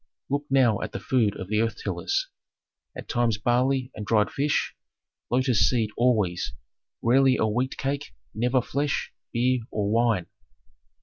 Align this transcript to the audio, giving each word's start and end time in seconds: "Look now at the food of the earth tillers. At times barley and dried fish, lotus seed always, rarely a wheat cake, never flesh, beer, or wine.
"Look 0.31 0.45
now 0.49 0.81
at 0.81 0.93
the 0.93 0.99
food 0.99 1.39
of 1.39 1.47
the 1.47 1.61
earth 1.61 1.77
tillers. 1.83 2.27
At 2.97 3.07
times 3.07 3.37
barley 3.37 3.91
and 3.93 4.03
dried 4.03 4.31
fish, 4.31 4.73
lotus 5.29 5.69
seed 5.69 5.91
always, 5.95 6.53
rarely 7.03 7.37
a 7.37 7.45
wheat 7.45 7.77
cake, 7.77 8.11
never 8.33 8.63
flesh, 8.63 9.13
beer, 9.31 9.59
or 9.69 9.91
wine. 9.91 10.25